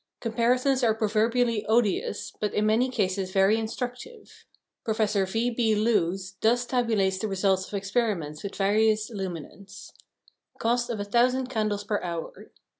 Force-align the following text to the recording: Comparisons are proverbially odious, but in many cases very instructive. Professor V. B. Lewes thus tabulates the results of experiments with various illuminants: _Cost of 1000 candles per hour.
Comparisons 0.19 0.83
are 0.83 0.95
proverbially 0.95 1.63
odious, 1.67 2.33
but 2.39 2.55
in 2.55 2.65
many 2.65 2.89
cases 2.89 3.29
very 3.29 3.55
instructive. 3.57 4.45
Professor 4.83 5.27
V. 5.27 5.51
B. 5.51 5.75
Lewes 5.75 6.37
thus 6.41 6.65
tabulates 6.65 7.19
the 7.19 7.27
results 7.27 7.67
of 7.67 7.75
experiments 7.75 8.41
with 8.41 8.55
various 8.55 9.11
illuminants: 9.11 9.93
_Cost 10.59 10.89
of 10.89 10.97
1000 10.97 11.45
candles 11.51 11.83
per 11.83 12.01
hour. 12.01 12.49